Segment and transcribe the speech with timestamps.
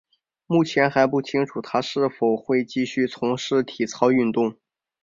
[0.47, 4.55] 目前还不清楚她是否会继续从事体操运动。